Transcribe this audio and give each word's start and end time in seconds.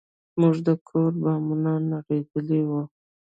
زموږ 0.33 0.55
د 0.67 0.69
کور 0.87 1.11
بامونه 1.23 1.71
نړېدلي 1.91 2.61
وو. 2.69 2.81